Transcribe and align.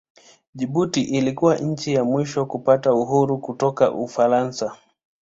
Jibuti 0.53 1.01
ilikuwa 1.01 1.57
nchi 1.57 1.93
ya 1.93 2.03
mwisho 2.03 2.45
kupata 2.45 2.93
uhuru 2.93 3.37
kutoka 3.37 3.91
Ufaransa. 3.91 4.77